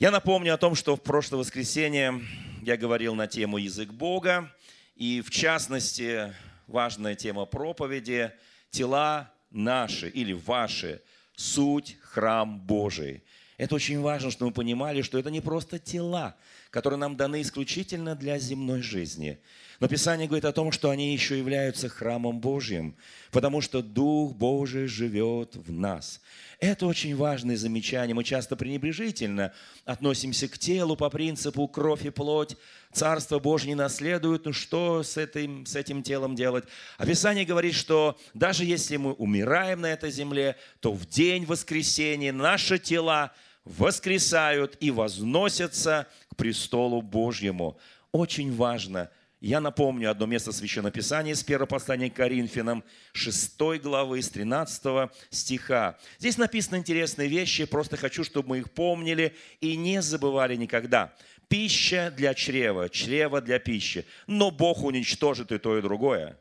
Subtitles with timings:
[0.00, 2.20] Я напомню о том, что в прошлое воскресенье
[2.62, 4.52] я говорил на тему «Язык Бога»,
[4.96, 6.34] и в частности,
[6.66, 8.32] важная тема проповеди–
[8.70, 11.00] «Тела наши» или «Ваши»–
[11.36, 13.22] суть храм Божий.
[13.56, 16.34] Это очень важно, чтобы мы понимали, что это не просто тела,
[16.74, 19.38] которые нам даны исключительно для земной жизни.
[19.78, 22.96] Но Писание говорит о том, что они еще являются храмом Божьим,
[23.30, 26.20] потому что Дух Божий живет в нас.
[26.58, 28.12] Это очень важное замечание.
[28.12, 29.52] Мы часто пренебрежительно
[29.84, 32.56] относимся к телу по принципу кровь и плоть.
[32.92, 34.44] Царство Божье не наследует.
[34.44, 36.64] Ну что с этим, с этим телом делать?
[36.98, 42.32] А Писание говорит, что даже если мы умираем на этой земле, то в день воскресения
[42.32, 43.32] наши тела
[43.64, 47.78] воскресают и возносятся к престолу Божьему.
[48.12, 49.10] Очень важно–
[49.44, 52.82] я напомню одно место Священного Писания с 1 послания к Коринфянам,
[53.12, 55.98] 6 главы, с 13 стиха.
[56.18, 61.14] Здесь написаны интересные вещи, просто хочу, чтобы мы их помнили и не забывали никогда.
[61.48, 64.06] Пища для чрева, чрево для пищи.
[64.26, 66.38] Но Бог уничтожит и то, и другое.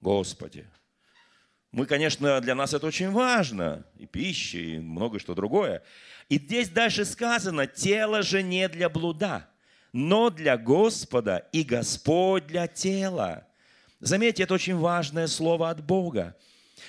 [0.00, 0.68] Господи.
[1.72, 3.84] Мы, конечно, для нас это очень важно.
[3.98, 5.82] И пища, и многое что другое.
[6.30, 9.46] И здесь дальше сказано, тело же не для блуда–
[9.92, 13.46] но для Господа и Господь для тела.
[14.00, 16.36] Заметьте, это очень важное слово от Бога.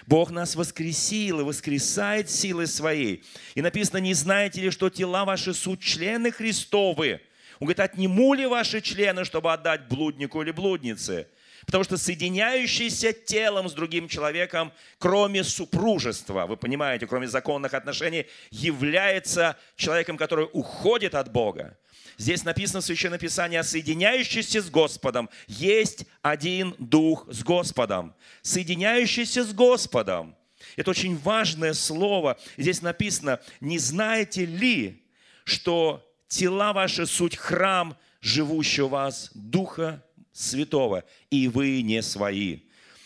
[0.08, 3.24] Бог нас воскресил и воскресает силой своей.
[3.56, 7.22] И написано, не знаете ли, что тела ваши суть члены Христовы?
[7.60, 11.28] Он говорит, отниму ли ваши члены, чтобы отдать блуднику или блуднице?
[11.66, 19.58] Потому что соединяющийся телом с другим человеком, кроме супружества, вы понимаете, кроме законных отношений, является
[19.76, 21.78] человеком, который уходит от Бога.
[22.18, 28.14] Здесь написано в Священном Писании, о соединяющийся с Господом есть один Дух с Господом.
[28.42, 30.36] Соединяющийся с Господом.
[30.76, 32.38] Это очень важное слово.
[32.58, 35.04] Здесь написано, не знаете ли,
[35.44, 40.04] что тела ваши суть храм живущего вас Духа
[40.34, 42.60] Святого, и вы не свои.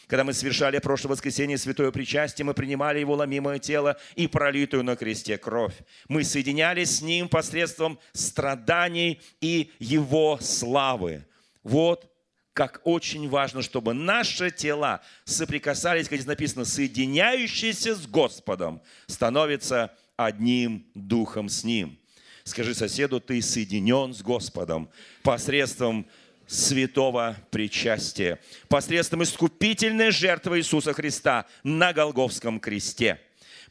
[0.08, 4.96] Когда мы совершали прошлое воскресенье святое причастие, мы принимали его ломимое тело и пролитую на
[4.96, 5.74] кресте кровь.
[6.08, 11.26] Мы соединялись с ним посредством страданий и его славы.
[11.64, 12.12] Вот
[12.54, 20.86] как очень важно, чтобы наши тела соприкасались, как здесь написано, соединяющиеся с Господом, становятся одним
[20.94, 22.00] духом с Ним.
[22.46, 24.90] Скажи соседу, ты соединен с Господом
[25.24, 26.08] посредством
[26.48, 33.20] святого причастия посредством искупительной жертвы Иисуса Христа на Голговском кресте.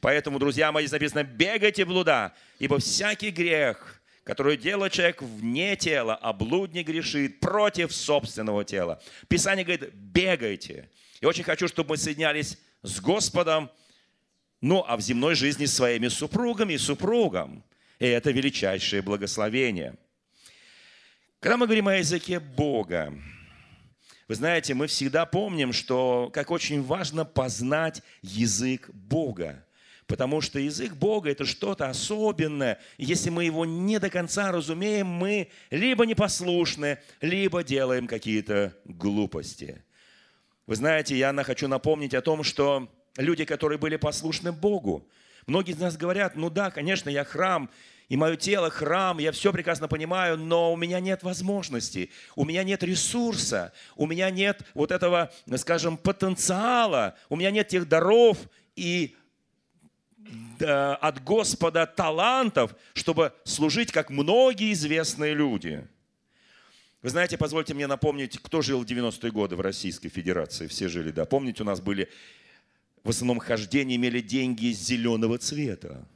[0.01, 6.15] Поэтому, друзья мои, здесь написано, бегайте блуда, ибо всякий грех, который делает человек вне тела,
[6.21, 9.01] а блуд не грешит против собственного тела.
[9.29, 10.91] Писание говорит, бегайте.
[11.21, 13.71] И очень хочу, чтобы мы соединялись с Господом,
[14.61, 17.65] ну, а в земной жизни своими супругами и супругом.
[17.99, 19.95] И это величайшее благословение–
[21.45, 23.13] когда мы говорим о языке Бога,
[24.29, 29.63] вы знаете, мы всегда помним, что как очень важно познать язык Бога.
[30.07, 32.81] Потому что язык Бога– это что-то особенное.
[32.97, 39.85] Если мы его не до конца разумеем, мы либо непослушны, либо делаем какие-то глупости.
[40.67, 45.07] Вы знаете, я хочу напомнить о том, что люди, которые были послушны Богу,
[45.47, 47.69] многие из нас говорят, ну да, конечно, я храм,
[48.09, 52.63] и мое тело, храм, я все прекрасно понимаю, но у меня нет возможности, у меня
[52.63, 58.39] нет ресурса, у меня нет вот этого, скажем, потенциала, у меня нет тех даров
[58.77, 59.17] и
[60.61, 65.87] от Господа талантов, чтобы служить, как многие известные люди.
[67.03, 70.67] Вы знаете, позвольте мне напомнить, кто жил в 90-е годы в Российской Федерации.
[70.67, 71.27] Все жили, да.
[71.27, 72.09] Помните, у нас были
[73.03, 76.07] в основном хождения, имели деньги зеленого цвета.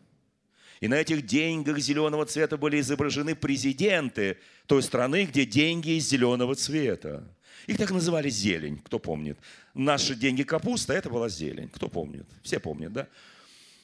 [0.80, 6.54] И на этих деньгах зеленого цвета были изображены президенты той страны, где деньги из зеленого
[6.54, 7.24] цвета.
[7.66, 9.38] Их так называли зелень, кто помнит.
[9.74, 12.26] Наши деньги капуста, это была зелень, кто помнит.
[12.42, 13.08] Все помнят, да?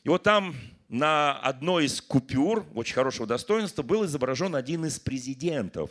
[0.05, 0.55] И вот там
[0.89, 5.91] на одной из купюр очень хорошего достоинства был изображен один из президентов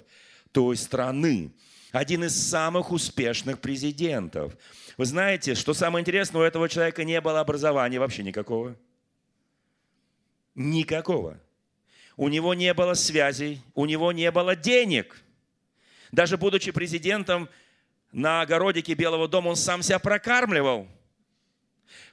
[0.52, 1.52] той страны.
[1.92, 4.58] Один из самых успешных президентов.
[4.98, 8.76] Вы знаете, что самое интересное, у этого человека не было образования вообще никакого.
[10.56, 11.40] Никакого.
[12.16, 15.22] У него не было связей, у него не было денег.
[16.12, 17.50] Даже будучи президентом
[18.12, 20.88] на огородике Белого дома, он сам себя прокармливал.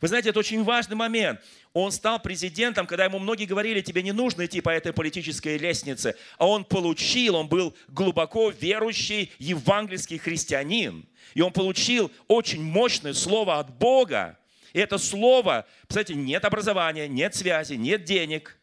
[0.00, 1.40] Вы знаете, это очень важный момент.
[1.72, 6.16] Он стал президентом, когда ему многие говорили, тебе не нужно идти по этой политической лестнице.
[6.38, 11.06] А он получил, он был глубоко верующий евангельский христианин.
[11.34, 14.38] И он получил очень мощное слово от Бога.
[14.72, 18.58] И это слово, кстати, нет образования, нет связи, нет денег.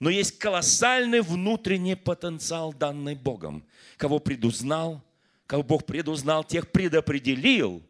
[0.00, 3.64] Но есть колоссальный внутренний потенциал, данный Богом.
[3.96, 5.02] Кого предузнал,
[5.46, 7.82] кого Бог предузнал, тех предопределил,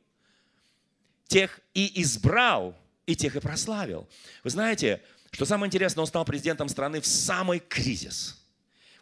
[1.27, 2.77] тех и избрал,
[3.07, 4.09] и тех и прославил.
[4.45, 8.39] Вы знаете, что самое интересное, он стал президентом страны в самый кризис–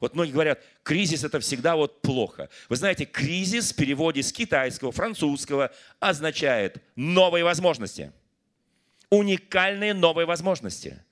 [0.01, 2.49] вот многие говорят, кризис это всегда вот плохо.
[2.71, 5.71] Вы знаете, кризис в переводе с китайского, французского
[6.01, 8.11] означает новые возможности.
[9.11, 11.03] Уникальные новые возможности.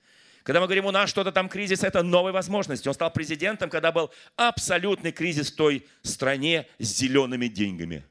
[0.43, 2.87] Когда мы говорим, у нас что-то там кризис, это новые возможности.
[2.87, 8.05] Он стал президентом, когда был абсолютный кризис в той стране с зелеными деньгами.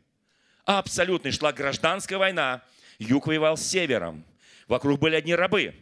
[0.64, 1.32] Абсолютный.
[1.32, 2.62] Шла гражданская война.
[2.98, 4.24] Юг воевал с севером.
[4.66, 5.74] Вокруг были одни рабы.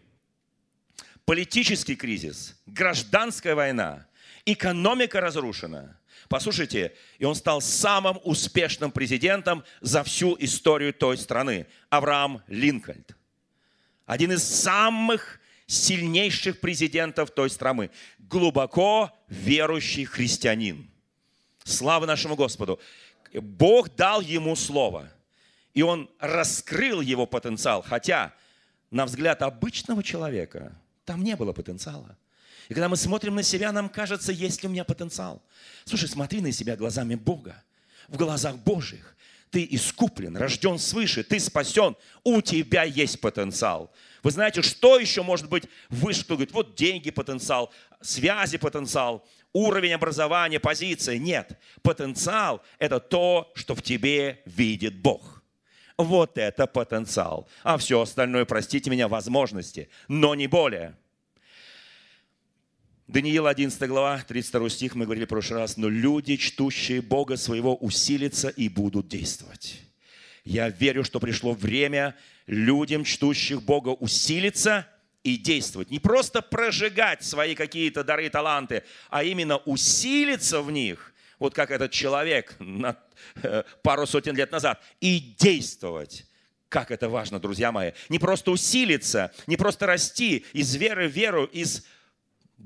[1.24, 4.06] Политический кризис, гражданская война–
[4.46, 5.98] экономика разрушена.
[6.28, 11.66] Послушайте, и он стал самым успешным президентом за всю историю той страны.
[11.90, 13.04] Авраам Линкольн.
[14.06, 17.90] Один из самых сильнейших президентов той страны.
[18.18, 20.88] Глубоко верующий христианин.
[21.64, 22.80] Слава нашему Господу.
[23.34, 25.10] Бог дал ему слово.
[25.74, 27.82] И он раскрыл его потенциал.
[27.82, 28.32] Хотя,
[28.90, 32.16] на взгляд обычного человека, там не было потенциала.
[32.68, 35.42] И когда мы смотрим на себя, нам кажется, есть ли у меня потенциал.
[35.84, 37.62] Слушай, смотри на себя глазами Бога,
[38.08, 39.15] в глазах Божьих.
[39.56, 43.90] Ты искуплен, рожден свыше, ты спасен, у тебя есть потенциал.
[44.22, 46.24] Вы знаете, что еще может быть выше?
[46.24, 47.72] Кто говорит, вот деньги потенциал,
[48.02, 51.16] связи потенциал, уровень образования, позиция.
[51.16, 55.42] Нет, потенциал– это то, что в тебе видит Бог.
[55.96, 57.48] Вот это потенциал.
[57.62, 60.98] А все остальное, простите меня, возможности, но не более–
[63.08, 67.76] Даниил 11 глава, 32 стих, мы говорили в прошлый раз, «Но люди, чтущие Бога своего,
[67.76, 69.80] усилятся и будут действовать».
[70.44, 72.16] Я верю, что пришло время
[72.48, 74.88] людям, чтущих Бога, усилиться
[75.22, 75.90] и действовать.
[75.90, 81.70] Не просто прожигать свои какие-то дары и таланты, а именно усилиться в них, вот как
[81.70, 82.96] этот человек на,
[83.42, 86.26] э, пару сотен лет назад, и действовать.
[86.68, 87.92] Как это важно, друзья мои.
[88.08, 91.86] Не просто усилиться, не просто расти из веры в веру, из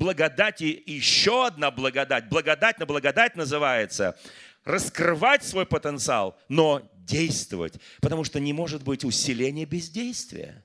[0.00, 2.28] благодати и еще одна благодать.
[2.28, 4.18] Благодать на благодать называется.
[4.64, 7.74] Раскрывать свой потенциал, но действовать.
[8.00, 10.64] Потому что не может быть усиления без действия.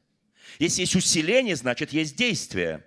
[0.58, 2.84] Если есть усиление, значит есть действие.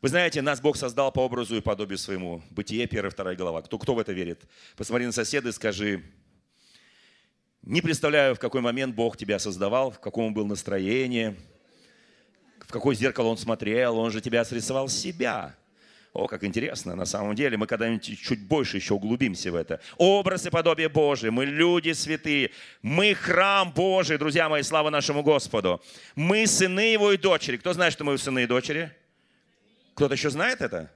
[0.00, 2.42] Вы знаете, нас Бог создал по образу и подобию своему.
[2.50, 3.62] Бытие, 1-2 глава.
[3.62, 4.44] Кто, кто в это верит?
[4.76, 6.04] Посмотри на соседа и скажи,
[7.62, 11.34] не представляю, в какой момент Бог тебя создавал, в каком был настроении,
[12.66, 15.54] в какое зеркало он смотрел, он же тебя срисовал себя.
[16.12, 19.80] О, как интересно, на самом деле, мы когда-нибудь чуть больше еще углубимся в это.
[19.98, 25.82] Образ и подобие Божие, мы люди святые, мы храм Божий, друзья мои, слава нашему Господу.
[26.14, 27.58] Мы сыны Его и дочери.
[27.58, 28.90] Кто знает, что мы сыны и дочери?
[29.94, 30.90] Кто-то еще знает это?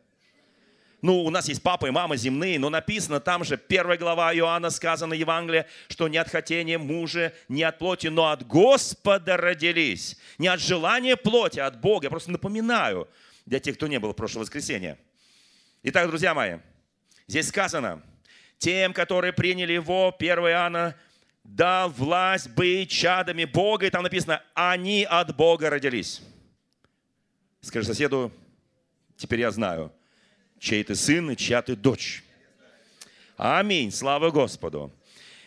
[1.02, 4.68] Ну, у нас есть папа и мама земные, но написано там же, первая глава Иоанна
[4.68, 10.18] сказано Евангелие, что не от хотения мужа, не от плоти, но от Господа родились.
[10.36, 12.06] Не от желания плоти, а от Бога.
[12.06, 13.08] Я просто напоминаю
[13.46, 14.98] для тех, кто не был в прошлое воскресенье.
[15.82, 16.58] Итак, друзья мои,
[17.26, 18.02] здесь сказано,
[18.58, 20.96] тем, которые приняли его, 1 Иоанна,
[21.44, 23.86] дал власть быть чадами Бога.
[23.86, 26.20] И там написано, они от Бога родились.
[27.62, 28.30] Скажи соседу,
[29.16, 29.90] теперь я знаю–
[30.60, 32.22] чей ты сын и чья ты дочь.
[33.36, 33.90] Аминь.
[33.90, 34.92] Слава Господу.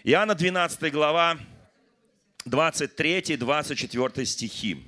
[0.03, 1.39] Иоанна 12 глава,
[2.45, 4.83] 23-24 стихи.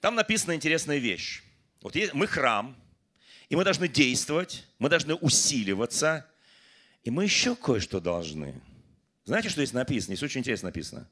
[0.00, 1.42] Там написана интересная вещь.
[1.82, 2.74] Вот мы храм,
[3.48, 6.26] и мы должны действовать, мы должны усиливаться,
[7.04, 8.60] и мы еще кое-что должны.
[9.24, 10.16] Знаете, что здесь написано?
[10.16, 11.08] Здесь очень интересно написано.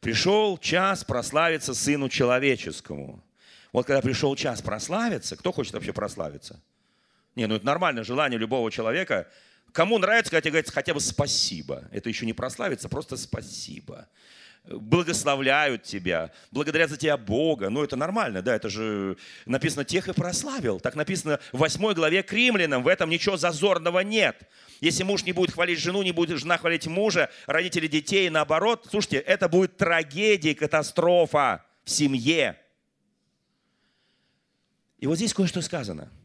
[0.00, 3.24] Пришел час прославиться Сыну Человеческому.
[3.72, 6.60] Вот когда пришел час прославиться, кто хочет вообще прославиться?
[7.38, 9.28] Не, ну это нормальное желание любого человека.
[9.70, 11.84] Кому нравится, когда тебе говорят хотя бы спасибо.
[11.92, 14.08] Это еще не прославиться, просто спасибо.
[14.64, 17.70] Благословляют тебя, благодарят за тебя Бога.
[17.70, 19.16] Ну, это нормально, да, это же
[19.46, 20.80] написано «тех и прославил».
[20.80, 22.82] Так написано в 8 главе к римлянам.
[22.82, 24.42] В этом ничего зазорного нет.
[24.80, 29.18] Если муж не будет хвалить жену, не будет жена хвалить мужа, родители детей, наоборот, слушайте,
[29.18, 32.58] это будет трагедия, катастрофа в семье.
[34.98, 36.10] И вот здесь кое-что сказано–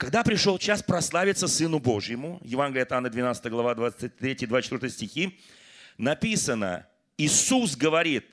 [0.00, 5.38] когда пришел час прославиться Сыну Божьему, Евангелие от Анны 12 глава 23-24 стихи,
[5.98, 6.86] написано,
[7.18, 8.32] Иисус говорит,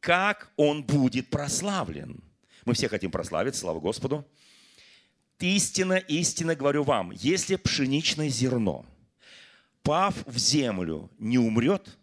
[0.00, 2.24] как Он будет прославлен.
[2.64, 4.26] Мы все хотим прославиться, слава Господу.
[5.38, 8.84] Истинно, истинно говорю вам, если пшеничное зерно,
[9.84, 11.98] пав в землю, не умрет,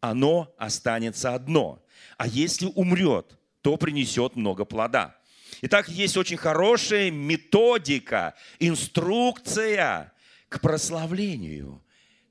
[0.00, 1.84] оно останется одно.
[2.16, 5.15] А если умрет, то принесет много плода.
[5.62, 10.12] Итак, есть очень хорошая методика, инструкция
[10.48, 11.82] к прославлению.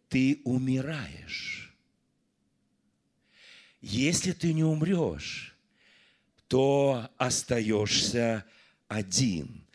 [0.10, 1.76] Ты умираешь.
[3.82, 5.56] Если ты не умрешь,
[6.48, 8.46] то остаешься
[8.88, 9.66] один.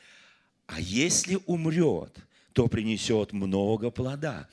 [0.67, 2.17] А если умрет,
[2.53, 4.49] то принесет много плода.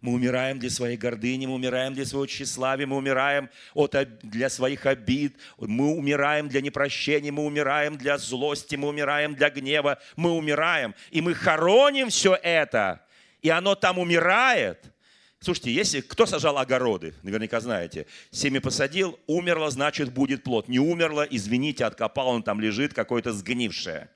[0.00, 4.86] Мы умираем для своей гордыни, мы умираем для своего тщеславия, мы умираем от, для своих
[4.86, 10.94] обид, мы умираем для непрощения, мы умираем для злости, мы умираем для гнева, мы умираем.
[11.10, 13.04] И мы хороним все это,
[13.42, 14.92] и оно там умирает.
[15.40, 20.68] Слушайте, если кто сажал огороды, наверняка знаете, семя посадил, умерло, значит будет плод.
[20.68, 24.10] Не умерло, извините, откопал, он там лежит, какое-то сгнившее.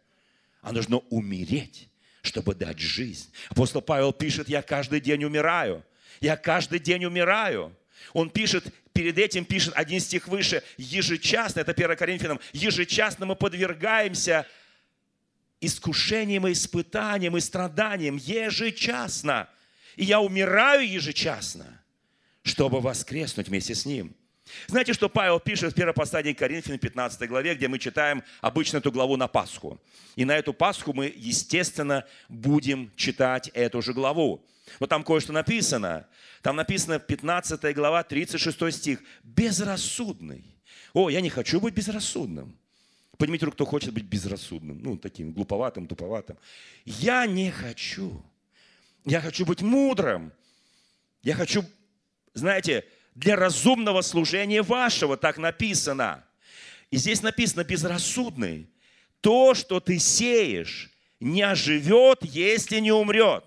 [0.60, 1.88] А нужно умереть
[2.22, 3.30] чтобы дать жизнь.
[3.50, 5.84] Апостол Павел пишет, я каждый день умираю.
[6.20, 7.76] Я каждый день умираю.
[8.12, 14.46] Он пишет, перед этим пишет один стих выше, ежечасно, это 1 Коринфянам, ежечасно мы подвергаемся
[15.60, 19.48] искушениям и испытаниям и страданиям ежечасно.
[19.96, 21.82] И я умираю ежечасно,
[22.42, 24.14] чтобы воскреснуть вместе с Ним.
[24.66, 28.92] Знаете, что Павел пишет в первой послании Коринфянам 15 главе, где мы читаем обычно эту
[28.92, 29.80] главу на Пасху.
[30.16, 34.44] И на эту Пасху мы, естественно, будем читать эту же главу.
[34.80, 36.06] Но там кое-что написано.
[36.42, 39.00] Там написано 15 глава, 36 стих.
[39.22, 40.44] «Безрассудный».
[40.92, 42.56] О, я не хочу быть безрассудным.
[43.16, 44.80] Поднимите руку, кто хочет быть безрассудным.
[44.82, 46.36] Ну, таким глуповатым, туповатым.
[46.84, 48.22] Я не хочу.
[49.04, 50.32] Я хочу быть мудрым.
[51.22, 51.64] Я хочу,
[52.34, 56.24] знаете, для разумного служения вашего, так написано.
[56.90, 58.68] И здесь написано безрассудный.
[59.20, 60.90] То, что ты сеешь,
[61.20, 63.44] не оживет, если не умрет.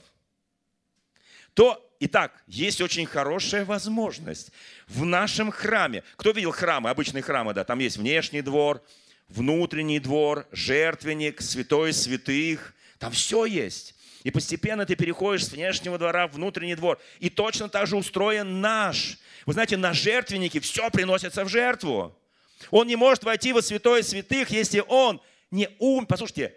[1.54, 4.52] То, итак, есть очень хорошая возможность
[4.88, 6.04] в нашем храме.
[6.16, 8.82] Кто видел храмы, обычные храмы, да, там есть внешний двор,
[9.28, 13.95] внутренний двор, жертвенник, святой святых, там все есть.
[14.26, 17.00] И постепенно ты переходишь с внешнего двора в внутренний двор.
[17.20, 22.18] И точно так же устроен наш вы знаете, на жертвеннике все приносится в жертву.
[22.72, 26.06] Он не может войти во святое святых, если он не ум.
[26.08, 26.56] Послушайте,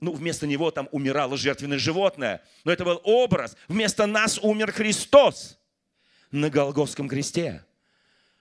[0.00, 2.42] ну, вместо него там умирало жертвенное животное.
[2.64, 3.56] Но это был образ.
[3.68, 5.58] Вместо нас умер Христос
[6.30, 7.64] на Голгофском кресте.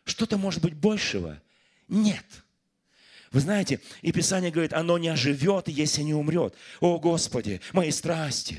[0.06, 1.42] Что-то может быть большего?
[1.90, 2.26] Нет.
[3.32, 6.56] Вы знаете, и Писание говорит, оно не оживет, если не умрет.
[6.80, 8.58] О, Господи, мои страсти,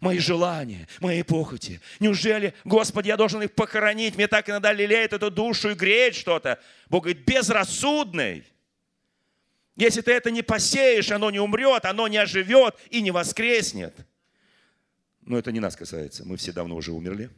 [0.00, 1.80] мои желания, мои похоти.
[1.98, 4.14] Неужели, Господи, я должен их похоронить?
[4.14, 6.60] Мне так иногда лелеет эту душу и греет что-то.
[6.88, 8.44] Бог говорит, безрассудный.
[9.74, 13.94] Если ты это не посеешь, оно не умрет, оно не оживет и не воскреснет.
[15.22, 17.30] Но это не нас касается, мы все давно уже умерли.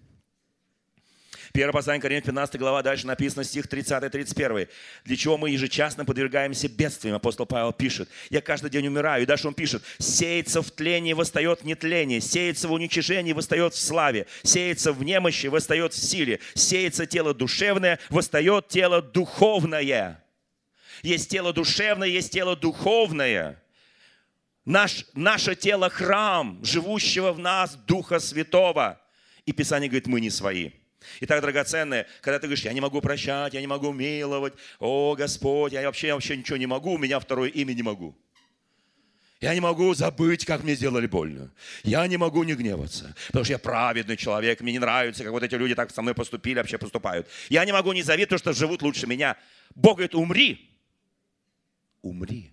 [1.57, 4.69] 1 послание Коринфянам, 15 глава, дальше написано, стих 30-31.
[5.05, 8.09] Для чего мы ежечасно подвергаемся бедствиям, апостол Павел пишет.
[8.29, 9.23] Я каждый день умираю.
[9.23, 13.79] И дальше он пишет, сеется в тлении, восстает в нетлении, сеется в уничижении, восстает в
[13.79, 20.25] славе, сеется в немощи, восстает в силе, сеется тело душевное, восстает тело духовное.
[21.05, 23.63] Есть тело душевное, есть тело духовное.
[24.65, 29.01] Наш, наше тело– храм, живущего в нас Духа Святого.
[29.47, 30.73] И Писание говорит, мы не свои.
[31.21, 35.15] И так драгоценное, когда ты говоришь, я не могу прощать, я не могу миловать, о
[35.15, 38.17] Господь, я вообще, я вообще ничего не могу, у меня второе имя не могу.
[39.41, 41.53] Я не могу забыть, как мне сделали больно.
[41.83, 45.43] Я не могу не гневаться, потому что я праведный человек, мне не нравится, как вот
[45.43, 47.29] эти люди так со мной поступили, вообще поступают.
[47.51, 49.37] Я не могу не завидовать, потому что живут лучше меня.
[49.75, 50.71] Бог говорит, умри.
[52.01, 52.53] Умри.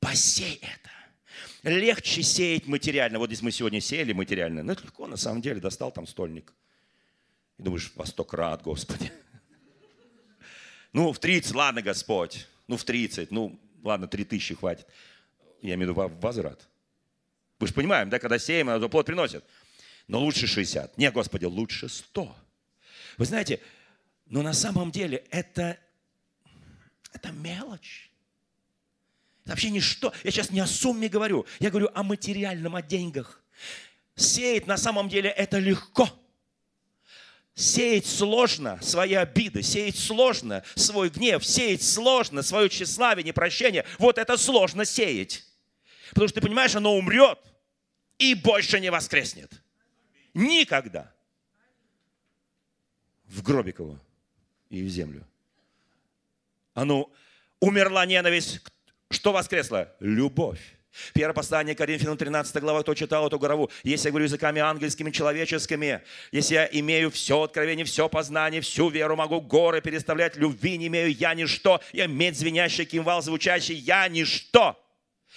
[0.00, 0.90] Посей это
[1.62, 3.18] легче сеять материально.
[3.18, 4.62] Вот здесь мы сегодня сеяли материально.
[4.62, 5.60] Ну, это легко, на самом деле.
[5.60, 6.52] Достал там стольник.
[7.58, 9.12] И думаешь, во сто крат, Господи.
[10.92, 12.48] Ну, в 30, ладно, Господь.
[12.66, 14.88] Ну, в 30, ну, ладно, 3 тысячи хватит.
[15.62, 16.66] Я имею в виду возврат.
[17.60, 19.44] Вы же понимаем, да, когда сеем, то плод приносит.
[20.08, 20.98] Но лучше 60.
[20.98, 22.36] Нет, Господи, лучше 100.
[23.18, 23.60] Вы знаете,
[24.26, 25.78] но на самом деле это,
[27.12, 28.09] это мелочь.
[29.50, 30.14] Вообще ничто.
[30.22, 31.44] Я сейчас не о сумме говорю.
[31.58, 33.42] Я говорю о материальном, о деньгах.
[34.14, 36.08] Сеять на самом деле это легко.
[37.56, 43.84] Сеять сложно свои обиды, сеять сложно свой гнев, сеять сложно свое тщеславие, непрощение.
[43.98, 45.44] Вот это сложно сеять.
[46.10, 47.40] Потому что ты понимаешь, оно умрет
[48.18, 49.50] и больше не воскреснет.
[50.32, 51.12] Никогда.
[53.24, 54.00] В Гробиково
[54.68, 55.26] и в землю.
[56.72, 57.10] Оно
[57.58, 58.60] умерла ненависть
[59.10, 59.92] что воскресло?
[60.00, 60.60] Любовь.
[61.14, 63.70] Первое послание Коринфянам 13 глава, кто читал эту главу?
[63.84, 66.02] Если я говорю языками ангельскими, человеческими,
[66.32, 71.14] если я имею все откровение, все познание, всю веру, могу горы переставлять, любви не имею,
[71.14, 74.82] я ничто, я медь звенящий, кимвал звучащий, я ничто.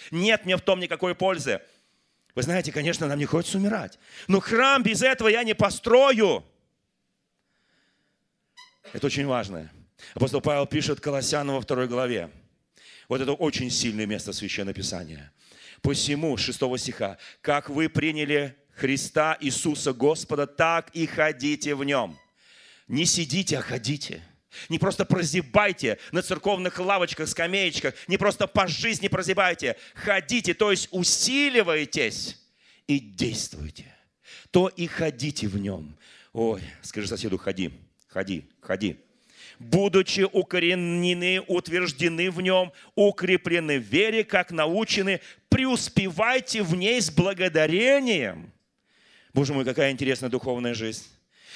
[0.10, 1.62] Нет мне в том никакой пользы.
[2.36, 4.00] Вы знаете, конечно, нам не хочется умирать.
[4.28, 6.44] Но храм без этого я не построю.
[8.92, 9.72] Это очень важно.
[10.16, 12.32] Апостол Павел пишет Колоссянам во второй главе.
[13.10, 15.32] Вот это очень сильное место Священного Писания.
[15.82, 22.18] Посему, 6 стиха, как вы приняли Христа Иисуса Господа, так и ходите в Нем.
[22.88, 24.22] Не сидите, а ходите.
[24.70, 29.78] Не просто прозябайте на церковных лавочках, скамеечках, не просто по жизни прозябайте.
[29.96, 32.38] Ходите, то есть усиливайтесь
[32.88, 33.86] и действуйте.
[34.52, 35.98] То и ходите в нем.
[36.34, 37.72] Ой, скажи соседу, ходи,
[38.08, 39.00] ходи, ходи
[39.60, 48.52] будучи укоренены, утверждены в нем, укреплены в вере, как научены, преуспевайте в ней с благодарением.
[49.34, 51.04] Боже мой, какая интересная духовная жизнь.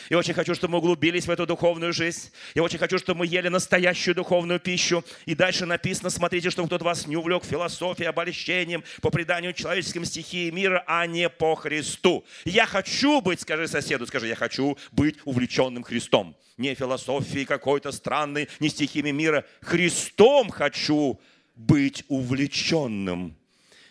[0.09, 2.31] Я очень хочу, чтобы мы углубились в эту духовную жизнь.
[2.55, 5.03] Я очень хочу, чтобы мы ели настоящую духовную пищу.
[5.25, 10.49] И дальше написано, смотрите, чтобы кто-то вас не увлек философией, обольщением, по преданию человеческим стихии
[10.49, 12.25] мира, а не по Христу.
[12.45, 16.35] Я хочу быть, скажи соседу, скажи, я хочу быть увлеченным Христом.
[16.57, 19.45] Не философией какой-то странной, не стихиями мира.
[19.61, 21.19] Христом хочу
[21.55, 23.35] быть увлеченным.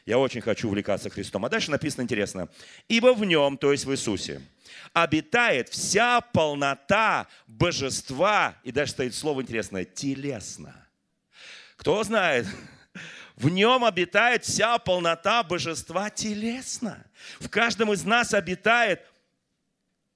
[0.06, 1.44] Я очень хочу увлекаться Христом.
[1.44, 2.48] А дальше написано интересно.
[2.86, 4.40] Ибо в нем, то есть в Иисусе,
[4.92, 10.74] обитает вся полнота божества, и даже стоит слово интересное, телесно.
[11.76, 12.46] Кто знает,
[13.36, 17.04] в нем обитает вся полнота божества телесно.
[17.40, 19.02] В каждом из нас обитает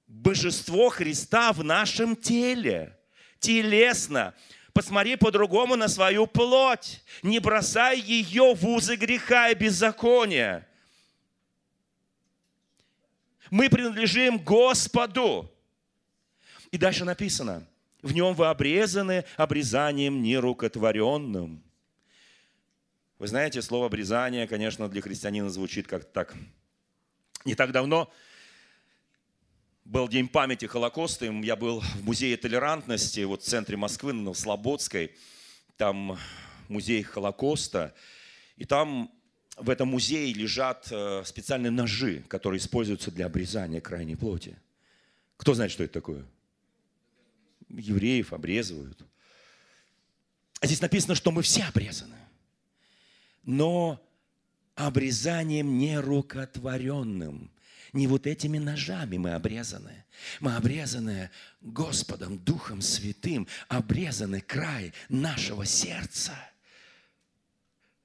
[0.07, 2.97] божество Христа в нашем теле.
[3.39, 4.33] Телесно.
[4.73, 7.03] Посмотри по-другому на свою плоть.
[7.23, 10.67] Не бросай ее в узы греха и беззакония.
[13.49, 15.51] Мы принадлежим Господу.
[16.71, 17.67] И дальше написано,
[18.01, 21.61] в нем вы обрезаны обрезанием нерукотворенным.
[23.19, 26.33] Вы знаете, слово обрезание, конечно, для христианина звучит как так.
[27.43, 28.11] Не так давно
[29.91, 35.11] был День памяти Холокоста, я был в музее толерантности, вот в центре Москвы, на Слободской,
[35.75, 36.17] там
[36.69, 37.93] музей Холокоста,
[38.55, 39.11] и там
[39.57, 44.57] в этом музее лежат э, специальные ножи, которые используются для обрезания крайней плоти.
[45.35, 46.25] Кто знает, что это такое?
[47.67, 49.05] Евреев обрезывают.
[50.61, 52.15] А здесь написано, что мы все обрезаны.
[53.43, 54.01] Но
[54.75, 57.51] обрезанием нерукотворенным.
[57.93, 60.05] Не вот этими ножами мы обрезаны.
[60.39, 61.29] Мы обрезаны
[61.61, 66.33] Господом, Духом Святым, обрезаны край нашего сердца–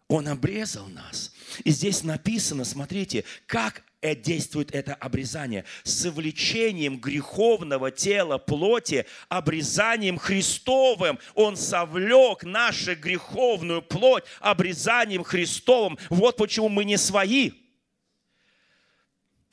[0.09, 1.33] он обрезал нас.
[1.65, 3.83] И здесь написано, смотрите, как
[4.23, 5.65] действует это обрезание.
[5.83, 11.19] С влечением греховного тела плоти, обрезанием Христовым.
[11.35, 15.99] Он совлек нашу греховную плоть обрезанием Христовым.
[16.09, 17.51] Вот почему мы не свои.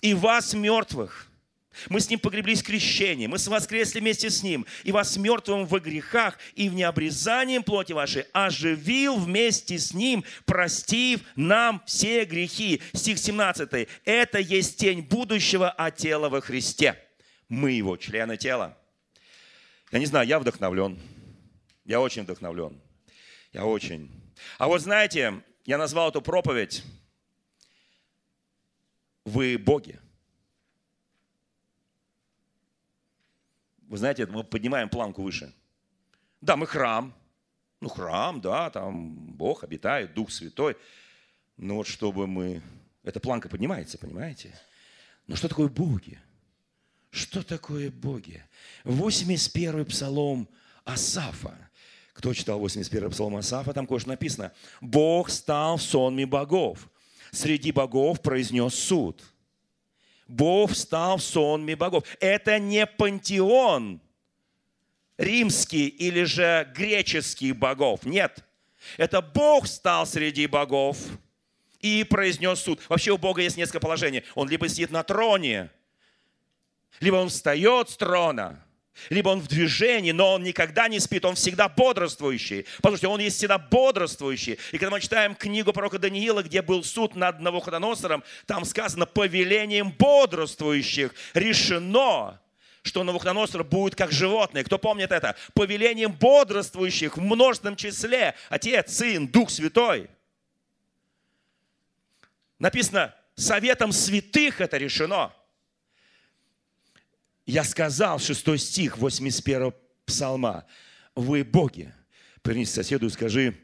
[0.03, 1.27] И вас, мертвых–
[1.89, 5.79] мы с Ним погреблись в крещении, мы воскресли вместе с Ним, и вас мертвым во
[5.79, 12.81] грехах и в необрезанием плоти вашей оживил вместе с Ним, простив нам все грехи.
[12.93, 13.87] Стих 17.
[14.05, 16.95] Это есть тень будущего, а тело во Христе.
[17.49, 18.77] Мы Его, члены тела.
[19.91, 20.99] Я не знаю, я вдохновлен.
[21.85, 22.79] Я очень вдохновлен.
[23.51, 24.11] Я очень.
[24.57, 26.83] А вот знаете, я назвал эту проповедь
[29.25, 29.99] «Вы боги».
[33.87, 35.53] Вы знаете, мы поднимаем планку выше.
[36.41, 37.13] Да, мы храм.
[37.79, 40.77] Ну, храм, да, там Бог обитает, Дух Святой.
[41.57, 42.61] Но вот чтобы мы...
[43.03, 44.57] Эта планка поднимается, понимаете?
[45.27, 46.19] Но что такое боги?
[47.11, 48.43] Что такое боги?
[48.85, 50.49] 81-й псалом
[50.85, 51.69] Асафа.
[52.13, 53.73] Кто читал 81-й псалом Асафа?
[53.73, 54.53] Там кое-что написано.
[54.81, 56.89] «Бог стал в сонме богов.
[57.33, 59.21] Среди богов произнес суд».
[60.27, 62.05] Бог встал в сонме богов.
[62.19, 64.01] Это не пантеон
[65.17, 68.05] римский или же греческий богов.
[68.05, 68.43] Нет.
[68.97, 70.97] Это Бог встал среди богов
[71.79, 72.79] и произнес суд.
[72.89, 74.23] Вообще у Бога есть несколько положений.
[74.35, 75.69] Он либо сидит на троне,
[76.99, 78.62] либо он встает с трона,
[79.09, 82.65] либо он в движении, но он никогда не спит, он всегда бодрствующий.
[82.81, 84.59] Послушайте, он есть всегда бодрствующий.
[84.71, 89.91] И когда мы читаем книгу пророка Даниила, где был суд над Навуходоносором, там сказано, повелением
[89.91, 92.39] бодрствующих решено,
[92.83, 94.63] что Навуходоносор будет как животное.
[94.63, 95.35] Кто помнит это?
[95.53, 98.35] Повелением бодрствующих в множественном числе.
[98.49, 100.09] Отец, Сын, Дух Святой.
[102.59, 105.33] Написано, советом святых это решено.
[107.45, 109.73] Я сказал, 6 стих 81
[110.05, 110.65] псалма,
[111.15, 111.93] вы боги.
[112.41, 113.57] Повернись к соседу и скажи,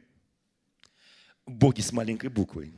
[1.45, 2.73] боги с маленькой буквой.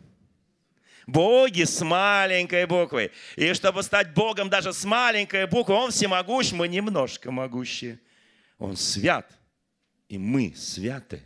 [1.07, 3.11] Боги с маленькой буквой.
[3.35, 7.99] И чтобы стать Богом даже с маленькой буквы, Он всемогущ, мы немножко могущие.
[8.57, 9.31] Он свят,
[10.07, 11.23] и мы святы.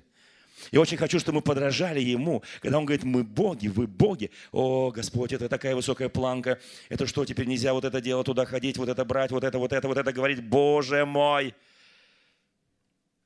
[0.72, 4.32] Я очень хочу, чтобы мы подражали Ему, когда Он говорит, мы боги, вы боги.
[4.52, 6.60] О, Господь, это такая высокая планка.
[6.89, 9.74] Это что, теперь нельзя вот это делать, туда ходить, вот это брать, вот это, вот
[9.74, 10.41] это, вот это говорить.
[10.41, 11.54] Боже мой!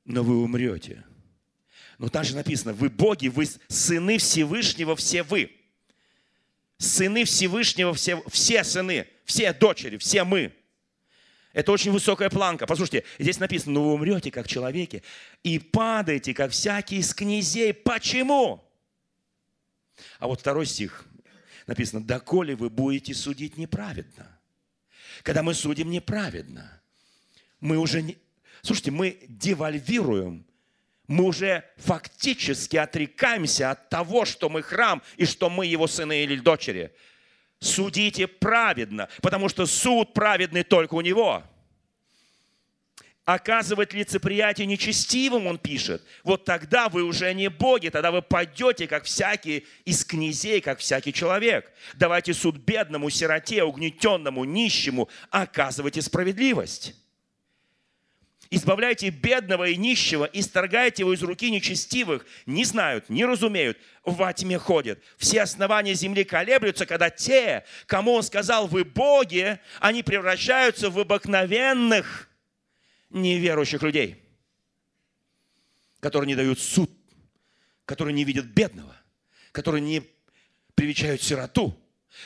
[0.05, 1.03] Но вы умрете.
[1.97, 5.51] Но там же написано, вы боги, вы сыны Всевышнего, все вы.
[6.77, 10.53] Сыны Всевышнего, все, все сыны, все дочери, все мы.
[11.53, 12.67] Это очень высокая планка.
[12.67, 15.03] Послушайте, здесь написано, ну вы умрете, как человеки,
[15.43, 17.73] и падаете, как всякие из князей.
[17.73, 18.63] Почему?
[20.19, 21.05] А вот второй стих
[21.65, 24.39] написано, доколе вы будете судить неправедно.
[25.23, 26.81] Когда мы судим неправедно,
[27.59, 28.17] мы уже не...
[28.61, 30.45] Слушайте, мы девальвируем,
[31.07, 36.37] мы уже фактически отрекаемся от того, что мы храм и что мы его сыны или
[36.37, 36.93] дочери–
[37.59, 41.43] судите праведно, потому что суд праведный только у него.
[43.25, 49.03] Оказывать лицеприятие нечестивым, он пишет, вот тогда вы уже не боги, тогда вы пойдете, как
[49.03, 51.71] всякий из князей, как всякий человек.
[51.93, 56.95] Давайте суд бедному, сироте, угнетенному, нищему, оказывайте справедливость.
[58.51, 62.25] Избавляйте бедного и нищего, исторгайте его из руки нечестивых.
[62.47, 64.99] Не знают, не разумеют, во тьме ходят.
[65.17, 72.27] Все основания земли колеблются, когда те, кому он сказал, вы боги, они превращаются в обыкновенных
[73.11, 74.23] неверующих людей,
[75.99, 76.89] которые не дают суд,
[77.85, 78.95] которые не видят бедного,
[79.51, 80.01] которые не
[80.73, 81.79] привечают сироту.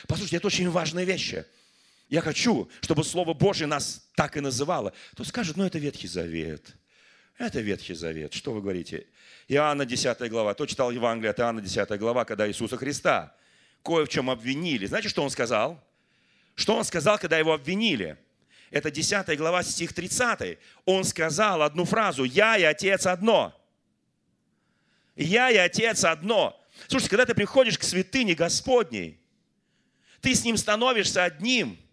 [0.08, 1.44] Послушайте, это очень важные вещи–
[2.08, 4.92] я хочу, чтобы Слово Божье нас так и называло.
[5.16, 6.74] То скажет, ну это Ветхий Завет.
[7.38, 8.32] Это Ветхий Завет.
[8.32, 9.06] Что вы говорите?
[9.48, 10.54] Иоанна 10 глава.
[10.54, 13.34] Кто читал Евангелие от Иоанна 10 глава, когда Иисуса Христа
[13.82, 14.86] кое в чем обвинили.
[14.86, 15.82] Знаете, что он сказал?
[16.54, 18.16] Что он сказал, когда его обвинили?
[18.70, 20.58] Это 10 глава, стих 30.
[20.84, 22.24] Он сказал одну фразу.
[22.24, 23.54] «Я и Отец одно».
[25.16, 26.60] «Я и Отец одно».
[26.88, 29.20] Слушайте, когда ты приходишь к святыне Господней,
[30.20, 31.78] ты с Ним становишься одним–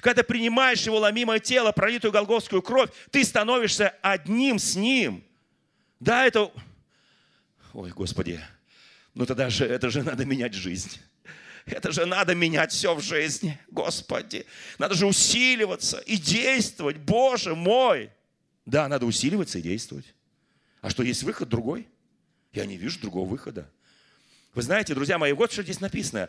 [0.00, 5.24] когда принимаешь его ломимое тело, пролитую голговскую кровь, ты становишься одним с ним.
[5.98, 6.52] Да, это...
[7.72, 8.40] Ой, Господи,
[9.14, 10.98] ну тогда же, это же надо менять жизнь.
[11.66, 14.46] Это же надо менять все в жизни, Господи.
[14.78, 18.10] Надо же усиливаться и действовать, Боже мой.
[18.66, 20.14] Да, надо усиливаться и действовать.
[20.80, 21.88] А что, есть выход другой?
[22.52, 23.70] Я не вижу другого выхода.
[24.54, 26.28] Вы знаете, друзья мои, вот что здесь написано.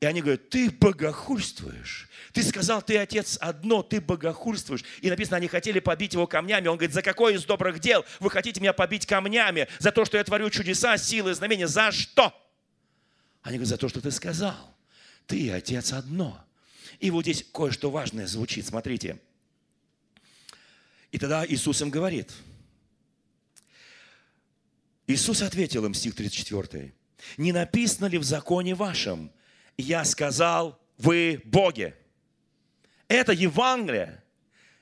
[0.00, 2.08] И они говорят, ты богохульствуешь.
[2.32, 4.84] Ты сказал, ты отец одно, ты богохульствуешь.
[5.00, 6.68] И написано, они хотели побить его камнями.
[6.68, 9.66] Он говорит, за какое из добрых дел вы хотите меня побить камнями?
[9.80, 11.66] За то, что я творю чудеса, силы, знамения.
[11.66, 12.32] За что?
[13.42, 14.76] Они говорят, за то, что ты сказал.
[15.26, 16.44] Ты отец одно.
[17.00, 18.66] И вот здесь кое-что важное звучит.
[18.66, 19.18] Смотрите.
[21.10, 22.32] И тогда Иисус им говорит.
[25.08, 26.94] Иисус ответил им, стих 34.
[27.36, 29.32] Не написано ли в законе вашем,
[29.78, 31.94] я сказал, вы боги.
[33.06, 34.22] Это Евангелие.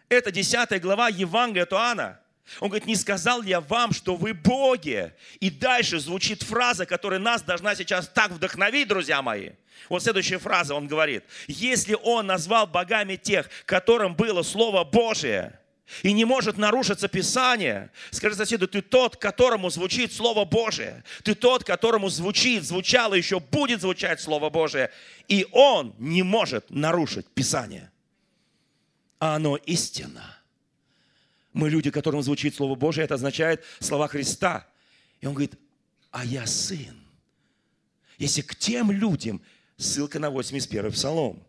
[0.09, 2.21] Это 10 глава Евангелия от Иоанна.
[2.61, 5.13] Он говорит, не сказал я вам, что вы боги?
[5.41, 9.51] И дальше звучит фраза, которая нас должна сейчас так вдохновить, друзья мои.
[9.89, 15.59] Вот следующая фраза, он говорит, если он назвал богами тех, которым было Слово Божие,
[16.03, 17.91] и не может нарушиться Писание.
[18.11, 21.05] Скажи соседу, ты тот, которому звучит Слово Божие.
[21.23, 24.91] Ты тот, которому звучит, звучало, еще будет звучать Слово Божие.
[25.29, 27.91] И он не может нарушить Писание.
[29.19, 30.39] А оно истина.
[31.53, 34.67] Мы люди, которым звучит Слово Божие, это означает слова Христа.
[35.21, 35.55] И он говорит,
[36.11, 36.97] а я сын.
[38.19, 39.41] Если к тем людям,
[39.77, 41.43] ссылка на 81 Псалом,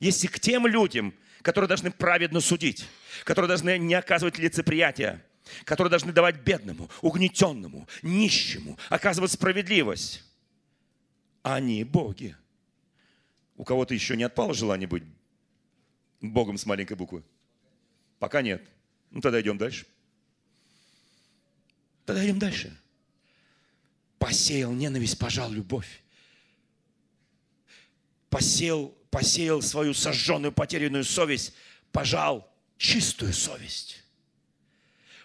[0.00, 2.86] если к тем людям, которые должны праведно судить,
[3.24, 5.24] которые должны не оказывать лицеприятия,
[5.64, 10.24] которые должны давать бедному, угнетенному, нищему, оказывать справедливость.
[11.42, 12.36] Они боги.
[13.56, 15.04] У кого-то еще не отпало желание быть
[16.20, 17.22] Богом с маленькой буквы?
[18.18, 18.66] Пока нет.
[19.10, 19.86] Ну тогда идем дальше.
[22.04, 22.76] Тогда идем дальше.
[24.18, 26.02] Посеял ненависть, пожал любовь.
[28.28, 31.54] Посеял, посеял свою сожженную, потерянную совесть,
[31.92, 34.02] пожал чистую совесть.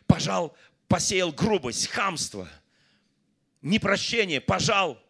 [0.07, 0.55] Пожал,
[0.87, 2.49] посеял грубость, хамство,
[3.61, 5.01] непрощение, пожал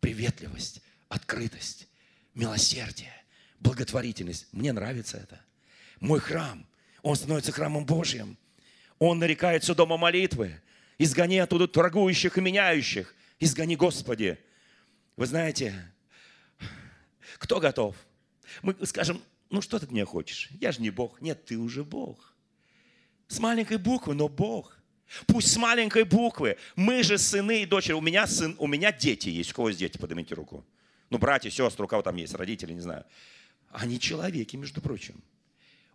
[0.00, 1.88] приветливость, открытость,
[2.34, 3.12] милосердие,
[3.60, 4.46] благотворительность.
[4.52, 5.40] Мне нравится это.
[6.00, 6.66] Мой храм,
[7.02, 8.38] он становится храмом Божьим.
[8.98, 10.60] Он нарекается дома молитвы.
[10.98, 13.14] Изгони оттуда торгующих и меняющих.
[13.38, 14.38] Изгони, Господи.
[15.16, 15.74] Вы знаете,
[17.38, 17.96] кто готов?
[18.62, 20.50] Мы скажем, ну что ты от меня хочешь?
[20.60, 21.20] Я же не Бог.
[21.20, 22.34] Нет, ты уже Бог.
[23.28, 24.78] С маленькой буквы, но Бог.
[25.26, 26.56] Пусть с маленькой буквы.
[26.76, 27.92] Мы же сыны и дочери.
[27.94, 29.52] У меня, сын, у меня дети есть.
[29.52, 29.96] У кого есть дети?
[29.96, 30.66] Поднимите руку.
[31.10, 33.04] Ну, братья, сестры, у кого там есть, родители, не знаю.
[33.70, 35.22] Они человеки, между прочим.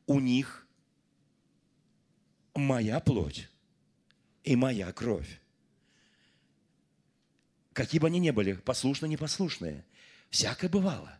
[0.07, 0.67] У них
[2.55, 3.49] моя плоть
[4.43, 5.39] и моя кровь.
[7.73, 9.85] Какие бы они ни были, послушные, непослушные,
[10.29, 11.19] всякое бывало.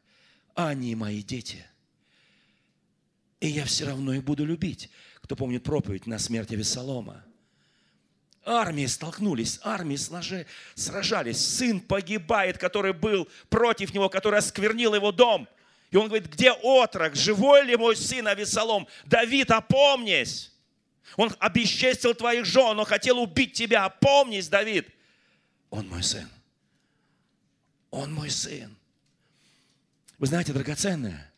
[0.56, 1.66] Они мои дети.
[3.44, 4.90] И я все равно их буду любить.
[5.22, 7.26] Кто помнит проповедь на смерти Вессалома?
[8.46, 11.46] Армии столкнулись, армии сложи, сражались.
[11.46, 15.50] Сын погибает, который был против него, который осквернил его дом.
[15.92, 17.18] И он говорит, где отрок?
[17.18, 18.88] Живой ли мой сын Авесолом?
[19.04, 20.54] Давид, опомнись!
[21.18, 23.84] Он обесчестил твоих жен, он хотел убить тебя.
[23.84, 24.88] Опомнись, Давид.
[25.70, 26.30] Он мой сын.
[27.92, 28.74] Он мой сын.
[30.18, 31.30] Вы знаете, драгоценное,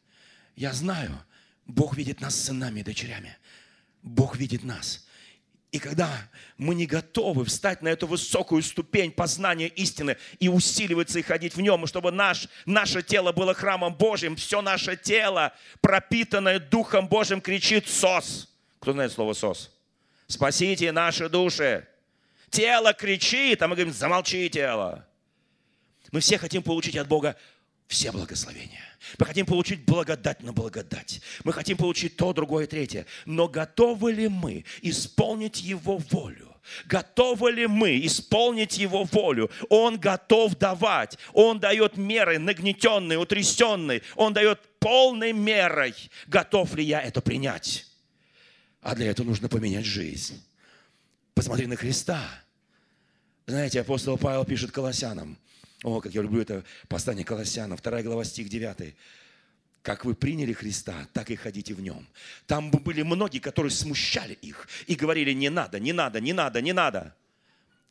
[0.56, 1.20] я знаю,
[1.66, 3.38] Бог видит нас сынами и дочерями.
[4.02, 5.06] Бог видит нас.
[5.72, 11.22] И когда мы не готовы встать на эту высокую ступень познания истины и усиливаться и
[11.22, 16.60] ходить в нем, и чтобы наш, наше тело было храмом Божьим, все наше тело, пропитанное
[16.60, 18.48] Духом Божьим, кричит «Сос».
[18.80, 19.70] Кто знает слово «сос»?
[20.28, 21.86] Спасите наши души.
[22.50, 25.06] Тело кричит, а мы говорим «Замолчи, тело».
[26.14, 27.36] Мы все хотим получить от Бога
[27.88, 28.82] все благословения.
[29.20, 31.22] Мы хотим получить благодать на благодать.
[31.44, 33.06] Мы хотим получить то, другое, третье.
[33.26, 36.56] Но готовы ли мы исполнить Его волю?
[36.86, 39.52] Готовы ли мы исполнить Его волю?
[39.70, 41.20] Он готов давать.
[41.34, 44.02] Он дает меры нагнетенные, утрясенные.
[44.16, 45.94] Он дает полной мерой.
[46.28, 47.86] Готов ли я это принять?
[48.82, 50.44] А для этого нужно поменять жизнь.
[51.36, 52.20] Посмотри на Христа.
[53.46, 55.38] Знаете, апостол Павел пишет Колоссянам–
[55.86, 58.96] о, как я люблю это послание Колоссянам, 2 глава, стих 9.
[59.84, 62.08] Как вы приняли Христа, так и ходите в нем.
[62.48, 66.74] Там были многие, которые смущали их и говорили, не надо, не надо, не надо, не
[66.74, 67.16] надо.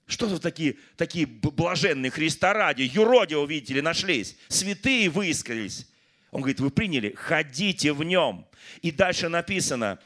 [0.07, 5.87] Что за такие, такие блаженные Христа ради, юродивы, видите ли, нашлись, святые выискались.
[6.33, 8.45] Он говорит, вы приняли, ходите в нем.
[8.83, 10.01] И дальше написано,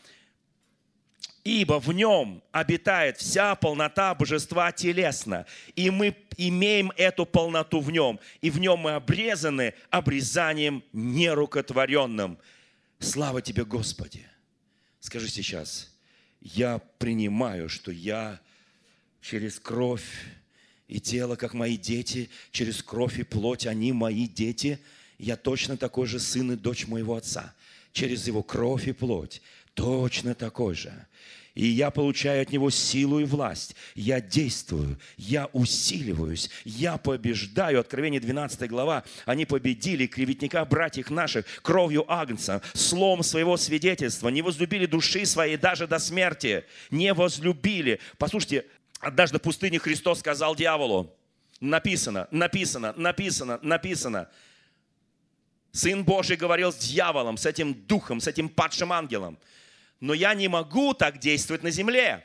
[1.49, 8.21] ибо в нем обитает вся полнота божества телесно, и мы имеем эту полноту в нем,
[8.43, 12.39] и в нем мы обрезаны обрезанием нерукотворенным.
[12.99, 14.27] Слава тебе, Господи!
[15.01, 15.91] Скажи сейчас,
[16.43, 18.41] я принимаю, что я
[19.23, 20.27] через кровь
[20.87, 24.79] и тело, как мои дети, через кровь и плоть, они мои дети,
[25.19, 27.55] я точно такой же сын и дочь моего отца.
[27.93, 29.41] Через его кровь и плоть
[29.75, 30.93] точно такой же
[31.59, 33.75] и я получаю от Него силу и власть.
[33.97, 37.81] Я действую, я усиливаюсь, я побеждаю.
[37.81, 39.03] Откровение 12 глава.
[39.25, 45.89] Они победили клеветника братьев наших кровью Агнца, слом своего свидетельства, не возлюбили души своей даже
[45.89, 47.99] до смерти, не возлюбили.
[48.19, 48.65] Послушайте,
[49.01, 51.13] однажды в пустыне Христос сказал дьяволу,
[51.59, 54.29] написано, написано, написано, написано.
[55.73, 59.41] Сын Божий говорил с дьяволом, с этим духом, с этим падшим ангелом–
[60.01, 62.25] но я не могу так действовать на земле,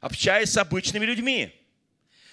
[0.00, 1.54] общаясь с обычными людьми.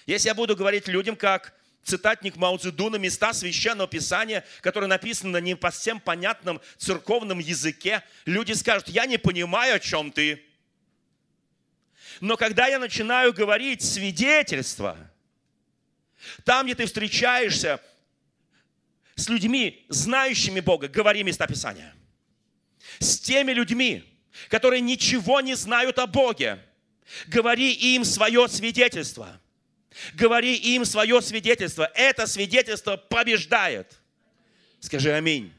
[0.06, 5.40] Если я буду говорить людям, как цитатник Мао Цзэдуна, места Священного Писания, которые написаны на
[5.40, 10.44] не по всем понятном церковном языке, люди скажут, я не понимаю, о чем ты.
[12.20, 14.96] Но когда я начинаю говорить свидетельство,
[16.44, 17.80] там, где ты встречаешься
[19.14, 21.94] с людьми, знающими Бога, говори места Писания
[22.98, 24.04] с теми людьми,
[24.48, 26.58] которые ничего не знают о Боге.
[27.26, 29.40] Говори им свое свидетельство.
[30.14, 31.90] Говори им свое свидетельство.
[31.94, 33.98] Это свидетельство побеждает.
[34.80, 35.52] Скажи аминь.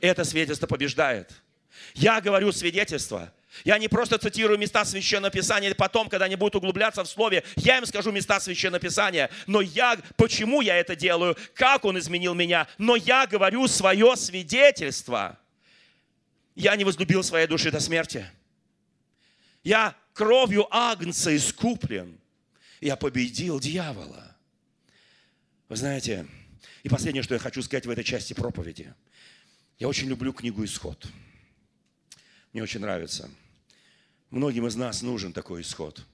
[0.00, 1.30] Это свидетельство побеждает.
[1.94, 3.32] Я говорю свидетельство.
[3.64, 7.78] Я не просто цитирую места Священного Писания, потом, когда они будут углубляться в Слове, я
[7.78, 9.30] им скажу места Священного Писания.
[9.46, 15.38] Но я, почему я это делаю, как Он изменил меня, но я говорю свое свидетельство.
[16.54, 18.26] Я не возлюбил своей души до смерти.
[19.62, 22.18] Я кровью Агнца искуплен.
[22.80, 24.36] Я победил дьявола.
[25.68, 26.26] Вы знаете,
[26.82, 28.92] и последнее, что я хочу сказать в этой части проповеди.
[29.78, 31.06] Я очень люблю книгу «Исход».
[32.52, 33.30] Мне очень нравится.
[34.30, 36.04] Многим из нас нужен такой исход.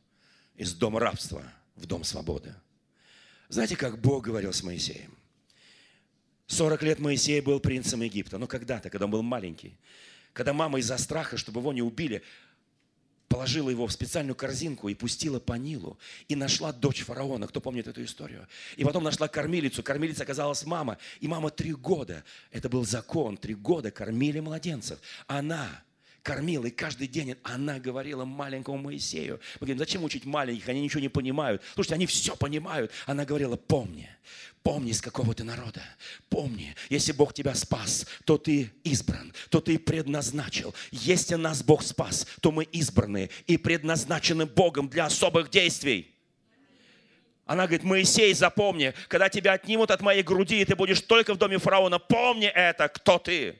[0.54, 1.42] Из дома рабства
[1.74, 2.54] в дом свободы.
[3.48, 5.16] Знаете, как Бог говорил с Моисеем?
[6.46, 8.38] 40 лет Моисей был принцем Египта.
[8.38, 9.76] Ну, когда-то, когда он был маленький.
[10.38, 12.22] Когда мама из-за страха, чтобы его не убили,
[13.26, 15.98] положила его в специальную корзинку и пустила по Нилу.
[16.28, 17.48] И нашла дочь фараона.
[17.48, 18.46] Кто помнит эту историю?
[18.76, 19.82] И потом нашла кормилицу.
[19.82, 20.98] Кормилица оказалась мама.
[21.18, 22.22] И мама три года.
[22.52, 23.36] Это был закон.
[23.36, 25.00] Три года кормили младенцев.
[25.26, 25.82] Она
[26.28, 29.40] кормила, и каждый день она говорила маленькому Моисею.
[29.54, 31.62] Мы говорим, зачем учить маленьких, они ничего не понимают.
[31.72, 32.92] Слушайте, они все понимают.
[33.06, 34.10] Она говорила, помни,
[34.62, 35.80] помни, с какого ты народа.
[36.28, 40.74] Помни, если Бог тебя спас, то ты избран, то ты предназначил.
[40.90, 46.14] Если нас Бог спас, то мы избраны и предназначены Богом для особых действий.
[47.46, 51.38] Она говорит, Моисей, запомни, когда тебя отнимут от моей груди, и ты будешь только в
[51.38, 53.56] доме фараона, помни это, кто ты.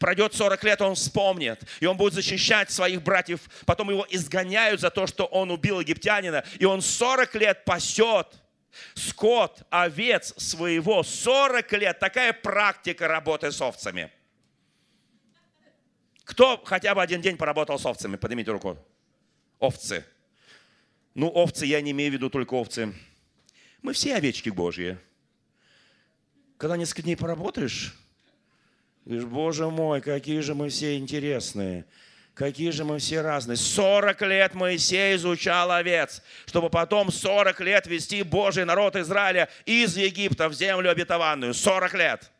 [0.00, 3.40] Пройдет 40 лет, он вспомнит, и он будет защищать своих братьев.
[3.66, 8.26] Потом его изгоняют за то, что он убил египтянина, и он 40 лет пасет
[8.94, 11.02] скот, овец своего.
[11.02, 11.98] 40 лет.
[11.98, 14.10] Такая практика работы с овцами.
[16.24, 18.16] Кто хотя бы один день поработал с овцами?
[18.16, 18.76] Поднимите руку.
[19.58, 20.04] Овцы.
[21.14, 22.92] Ну, овцы, я не имею в виду только овцы.
[23.80, 24.98] Мы все овечки Божьи.
[26.58, 27.94] Когда несколько дней поработаешь,
[29.06, 31.86] Говоришь, Боже мой, какие же мы все интересные.
[32.34, 33.56] Какие же мы все разные.
[33.56, 40.48] 40 лет Моисей изучал овец, чтобы потом 40 лет вести Божий народ Израиля из Египта
[40.48, 41.54] в землю обетованную.
[41.54, 42.30] 40 лет.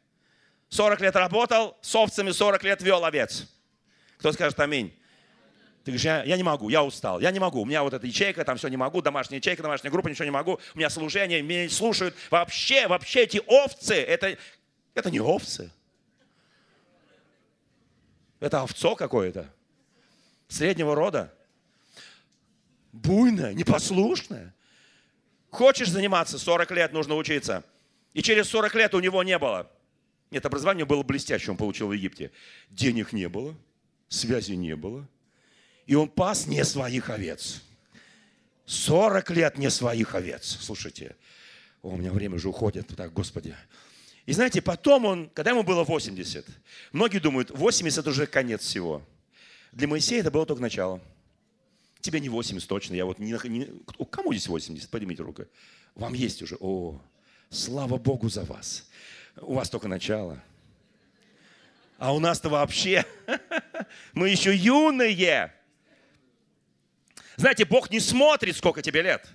[0.68, 3.48] 40 лет работал с овцами, 40 лет вел овец.
[4.18, 4.92] Кто скажет аминь?
[5.84, 7.62] Ты говоришь, я, я не могу, я устал, я не могу.
[7.62, 10.32] У меня вот эта ячейка, там все не могу, домашняя ячейка, домашняя группа, ничего не
[10.32, 10.58] могу.
[10.74, 12.16] У меня служение, меня не слушают.
[12.28, 14.36] Вообще, вообще эти овцы, это,
[14.94, 15.70] это не овцы.
[18.40, 19.52] Это овцо какое-то.
[20.48, 21.32] Среднего рода.
[22.92, 24.54] Буйное, непослушное.
[25.50, 27.64] Хочешь заниматься, 40 лет нужно учиться.
[28.14, 29.70] И через 40 лет у него не было.
[30.30, 32.32] Нет, образование было блестящее, он получил в Египте.
[32.70, 33.54] Денег не было,
[34.08, 35.06] связи не было.
[35.86, 37.62] И он пас не своих овец.
[38.66, 40.58] 40 лет не своих овец.
[40.60, 41.14] Слушайте,
[41.82, 42.88] о, у меня время уже уходит.
[42.96, 43.54] Так, Господи,
[44.26, 46.44] и знаете, потом он, когда ему было 80,
[46.92, 49.02] многие думают, 80 уже конец всего.
[49.70, 51.00] Для Моисея это было только начало.
[52.00, 53.68] Тебе не 80 точно, я вот не, не
[54.10, 54.90] кому здесь 80?
[54.90, 55.44] Поднимите руку.
[55.94, 56.56] Вам есть уже.
[56.58, 57.00] О,
[57.50, 58.88] слава Богу за вас.
[59.36, 60.42] У вас только начало.
[61.98, 63.06] А у нас-то вообще,
[64.12, 65.52] мы еще юные.
[67.36, 69.28] Знаете, Бог не смотрит, сколько тебе лет.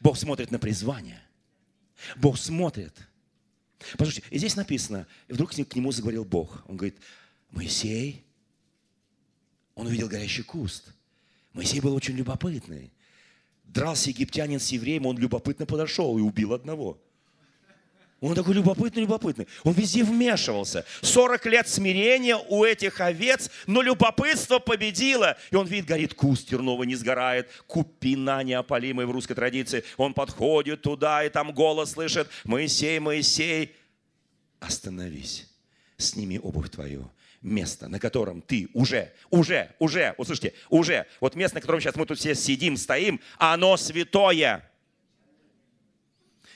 [0.00, 1.20] Бог смотрит на призвание.
[2.16, 2.94] Бог смотрит–
[3.96, 6.64] Послушайте, и здесь написано, и вдруг к нему заговорил Бог.
[6.66, 6.96] Он говорит,
[7.50, 8.24] Моисей,
[9.74, 10.92] он увидел горящий куст.
[11.52, 12.92] Моисей был очень любопытный.
[13.64, 17.00] Дрался египтянин с евреем, он любопытно подошел и убил одного.
[18.20, 19.46] Он такой любопытный, любопытный.
[19.62, 20.84] Он везде вмешивался.
[21.02, 25.36] 40 лет смирения у этих овец, но любопытство победило.
[25.52, 27.48] И он видит, горит куст терновый, не сгорает.
[27.68, 29.84] Купина неопалимая в русской традиции.
[29.96, 32.28] Он подходит туда, и там голос слышит.
[32.42, 33.76] Моисей, Моисей,
[34.58, 35.48] остановись.
[35.96, 37.08] Сними обувь твою
[37.40, 42.04] место, на котором ты уже, уже, уже, услышите, уже, вот место, на котором сейчас мы
[42.04, 44.68] тут все сидим, стоим, оно святое.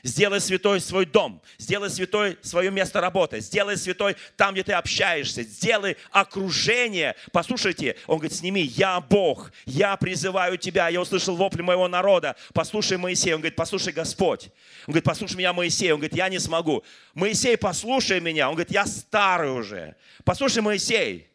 [0.05, 5.45] Сделай святой свой дом, сделай святой свое место работы, сделай святой там, где ты общаешься,
[5.45, 7.15] сделай окружение.
[7.31, 12.99] Послушайте, он говорит, сними, я Бог, я призываю тебя, я услышал вопли моего народа, послушай
[12.99, 13.33] Моисей.
[13.33, 14.47] Он говорит, послушай Господь.
[14.89, 15.93] Он говорит, послушай меня, Моисей.
[15.93, 16.83] Он говорит, я не смогу.
[17.15, 18.49] Моисей, послушай меня.
[18.49, 19.95] Он говорит, я старый уже.
[20.25, 21.29] Послушай, Моисей,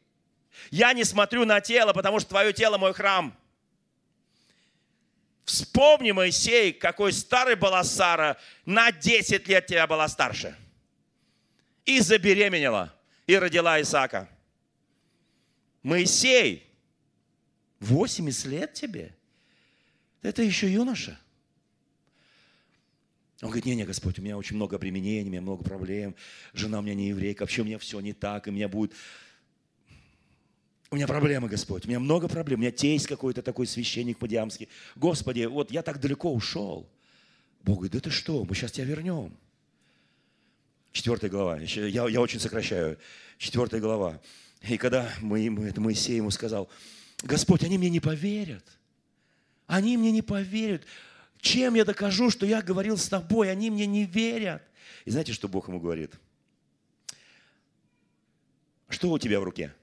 [0.72, 3.34] я не смотрю на тело, потому что твое тело мой храм.
[5.48, 10.58] Вспомни, Моисей, какой старый была Сара, на 10 лет тебя была старше.
[11.86, 12.94] И забеременела,
[13.28, 14.30] и родила Исаака.
[15.84, 16.68] Моисей,
[17.80, 19.16] 80 лет тебе?
[20.22, 21.18] Это еще юноша.
[23.42, 26.14] Он говорит, не-не, Господь, у меня очень много обременений, у меня много проблем,
[26.52, 28.92] жена у меня не еврейка, вообще у меня все не так, и у меня будет
[30.90, 32.60] у меня проблемы, Господь, у меня много проблем.
[32.60, 34.70] У меня тесть какой-то такой священник по-диамски.
[34.96, 36.88] Господи, вот я так далеко ушел.
[37.64, 39.36] Бог говорит, да ты что, мы сейчас тебя вернем.
[40.94, 42.98] Четвертая глава, я, я очень сокращаю.
[43.38, 44.22] Четвертая глава.
[44.62, 46.70] И когда мы, мы, это Моисей ему сказал,
[47.22, 48.64] Господь, они мне не поверят.
[49.68, 50.84] Они мне не поверят.
[51.42, 53.52] Чем я докажу, что я говорил с тобой?
[53.52, 54.64] Они мне не верят.
[55.04, 56.14] И знаете, что Бог ему говорит?
[58.88, 59.74] Что у тебя в руке?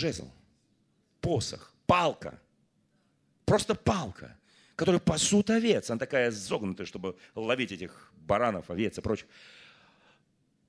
[0.00, 0.28] Жезл,
[1.20, 2.40] посох, палка.
[3.44, 4.36] Просто палка.
[4.76, 5.90] которые пасут овец.
[5.90, 9.26] Она такая загнутая, чтобы ловить этих баранов, овец и прочих.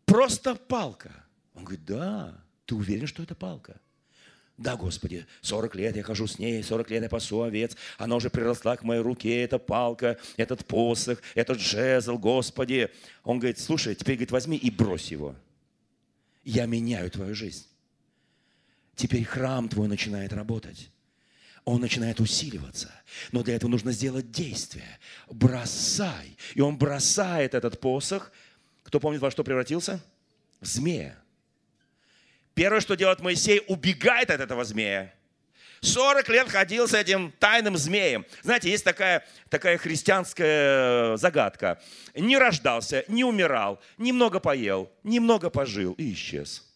[0.05, 1.23] Просто палка.
[1.53, 3.79] Он говорит, да, ты уверен, что это палка?
[4.57, 8.29] Да, Господи, 40 лет я хожу с ней, 40 лет я пасу овец, она уже
[8.29, 12.89] приросла к моей руке, эта палка, этот посох, этот жезл, Господи.
[13.23, 15.35] Он говорит, слушай, теперь, говорит, возьми и брось его.
[16.43, 17.70] Я меняю твою жизнь.
[18.95, 20.91] Теперь храм твой начинает работать.
[21.63, 22.91] Он начинает усиливаться.
[23.31, 24.99] Но для этого нужно сделать действие.
[25.29, 26.35] Бросай.
[26.55, 28.31] И он бросает этот посох.
[28.83, 30.01] Кто помнит, во что превратился?
[30.59, 31.15] В змея.
[32.53, 35.13] Первое, что делает Моисей, убегает от этого змея.
[35.81, 38.25] 40 лет ходил с этим тайным змеем.
[38.43, 41.81] Знаете, есть такая, такая христианская загадка.
[42.13, 46.70] Не рождался, не умирал, немного поел, немного пожил и исчез.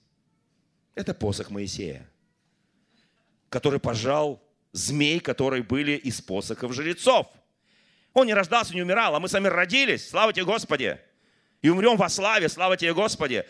[0.95, 2.09] Это посох Моисея,
[3.49, 4.41] который пожал
[4.71, 7.27] змей, которые были из посохов жрецов.
[8.13, 10.09] Он не рождался, не умирал, а мы сами родились.
[10.09, 10.97] Слава тебе, Господи!
[11.61, 13.43] И умрем во славе, слава тебе, Господи!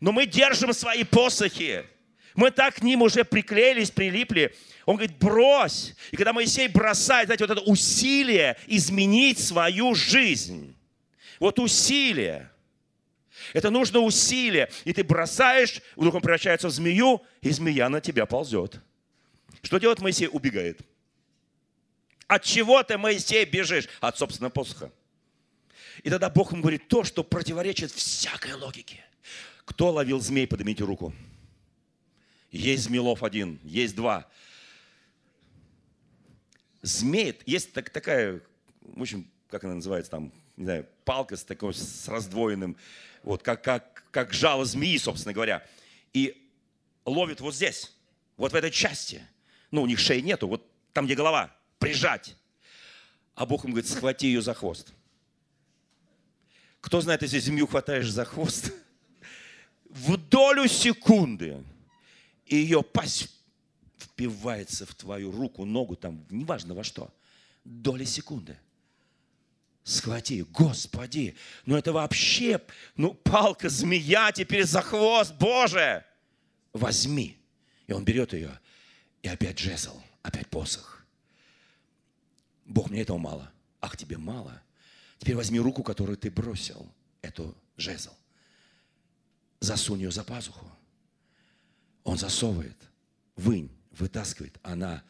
[0.00, 1.84] Но мы держим свои посохи.
[2.34, 4.54] Мы так к ним уже приклеились, прилипли.
[4.86, 5.94] Он говорит, брось.
[6.10, 10.76] И когда Моисей бросает, знаете, вот это усилие изменить свою жизнь.
[11.38, 12.49] Вот усилие.
[13.52, 14.70] Это нужно усилие.
[14.84, 18.80] И ты бросаешь, вдруг он превращается в змею, и змея на тебя ползет.
[19.62, 20.28] Что делает Моисей?
[20.28, 20.80] Убегает.
[22.26, 23.88] От чего ты, Моисей, бежишь?
[24.00, 24.92] От собственного посоха.
[26.02, 29.04] И тогда Бог ему говорит то, что противоречит всякой логике.
[29.64, 31.12] Кто ловил змей, поднимите руку.
[32.50, 34.28] Есть змелов один, есть два.
[36.82, 38.40] Змей, есть так, такая,
[38.80, 42.76] в общем, как она называется там, не знаю, палка с такой, с раздвоенным,
[43.22, 45.66] вот как, как, как жало змеи, собственно говоря.
[46.12, 46.48] И
[47.04, 47.92] ловит вот здесь,
[48.36, 49.22] вот в этой части.
[49.70, 52.36] Ну, у них шеи нету, вот там, где голова, прижать.
[53.34, 54.92] А Бог им говорит, схвати ее за хвост.
[56.80, 58.72] Кто знает, если змею хватаешь за хвост,
[59.84, 61.62] в долю секунды
[62.46, 63.30] ее пасть
[63.98, 67.12] впивается в твою руку, ногу, там, неважно во что,
[67.64, 68.58] доли секунды.
[69.82, 72.60] Схвати, Господи, ну это вообще,
[72.96, 76.04] ну палка, змея теперь за хвост, Боже,
[76.72, 77.38] возьми.
[77.86, 78.58] И он берет ее,
[79.22, 81.04] и опять жезл, опять посох.
[82.66, 83.50] Бог, мне этого мало.
[83.80, 84.62] Ах, тебе мало.
[85.18, 86.86] Теперь возьми руку, которую ты бросил,
[87.22, 88.12] эту жезл
[89.60, 90.66] засунь ее за пазуху.
[92.02, 92.76] Он засовывает,
[93.36, 94.58] вынь, вытаскивает.
[94.62, 95.04] Она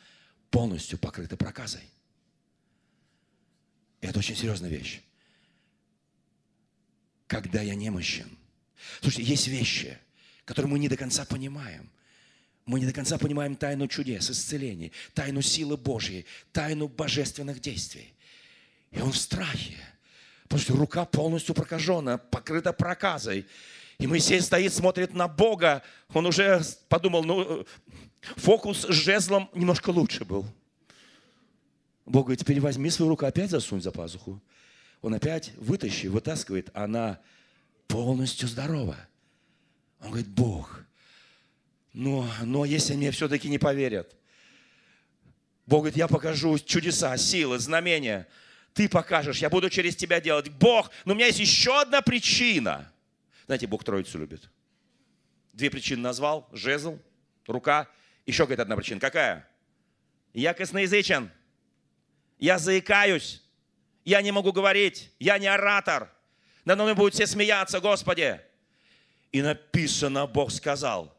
[0.51, 1.89] полностью покрыта проказой.
[4.01, 5.01] Это очень серьезная вещь.
[7.27, 8.29] Когда я немощен.
[9.01, 9.99] Слушайте, есть вещи,
[10.45, 11.91] которые мы не до конца понимаем.
[12.67, 18.15] Мы не до конца понимаем тайну чудес, исцелений, тайну силы Божьей, тайну божественных действий.
[18.91, 19.77] И он в страхе,
[20.45, 23.47] потому что рука полностью прокажена, покрыта проказой.
[23.99, 25.83] И Моисей стоит, смотрит на Бога.
[26.13, 27.67] Он уже подумал, ну,
[28.37, 30.47] фокус с жезлом немножко лучше был.
[32.11, 34.43] Бог говорит, теперь возьми свою руку, опять засунь за пазуху.
[35.01, 37.21] Он опять вытащи, вытаскивает, она
[37.87, 38.97] полностью здорова.
[40.01, 40.85] Он говорит, Бог,
[41.93, 44.15] но, но если мне все-таки не поверят,
[45.67, 48.27] Бог говорит, я покажу чудеса, силы, знамения.
[48.75, 50.49] Ты покажешь, я буду через тебя делать.
[50.49, 52.93] Бог, но у меня есть еще одна причина–
[53.51, 54.49] знаете, Бог Троицу любит.
[55.53, 56.49] Две причины назвал.
[56.53, 57.01] Жезл,
[57.49, 57.89] рука.
[58.25, 59.01] Еще, говорит, одна причина.
[59.01, 59.45] Какая?
[60.33, 61.33] Я косноязычен.
[62.41, 63.43] Я заикаюсь.
[64.05, 65.11] Я не могу говорить.
[65.21, 66.11] Я не оратор.
[66.65, 68.41] Надо мной будут все смеяться, Господи.
[69.31, 71.17] И написано, Бог сказал,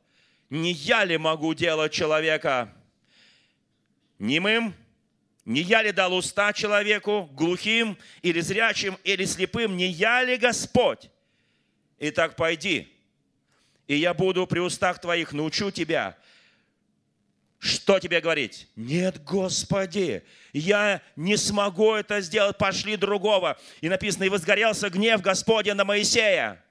[0.49, 2.73] не я ли могу делать человека
[4.19, 4.75] немым,
[5.45, 11.09] не я ли дал уста человеку, глухим или зрячим, или слепым, не я ли Господь?
[11.99, 12.91] Итак, пойди,
[13.87, 16.17] и я буду при устах твоих, научу тебя,
[17.61, 18.67] что тебе говорить?
[18.75, 23.55] Нет, Господи, я не смогу это сделать, пошли другого.
[23.81, 26.63] И написано, и возгорелся гнев Господня на Моисея.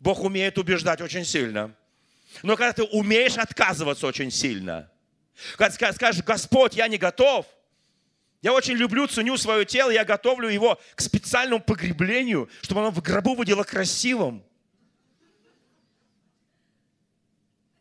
[0.00, 1.72] Бог умеет убеждать очень сильно.
[2.42, 4.90] Но когда ты умеешь отказываться очень сильно,
[5.56, 7.46] когда скажешь, Господь, я не готов–
[8.42, 13.02] я очень люблю, ценю свое тело, я готовлю его к специальному погреблению, чтобы оно в
[13.02, 14.42] гробу выглядело красивым.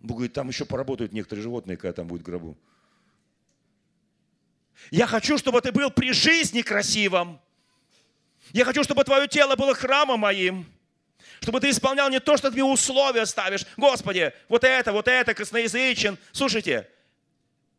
[0.09, 2.57] Бог говорит, там еще поработают некоторые животные, когда там будет гробу.
[4.89, 7.39] Я хочу, чтобы ты был при жизни красивым.
[8.51, 10.65] Я хочу, чтобы твое тело было храмом моим.
[11.41, 13.67] Чтобы ты исполнял не то, что ты условия ставишь.
[13.77, 16.17] Господи, вот это, вот это, косноязычен.
[16.31, 16.89] Слушайте,